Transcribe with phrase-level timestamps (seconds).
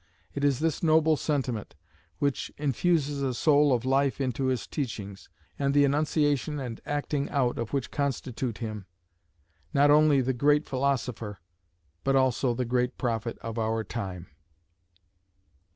[0.33, 1.75] It is this noble sentiment
[2.17, 7.59] which infuses a soul of life into his teachings, and the enunciation and acting out
[7.59, 8.87] of which constitute him,
[9.75, 11.39] not only the great philosopher,
[12.03, 14.25] but also the great prophet of our time.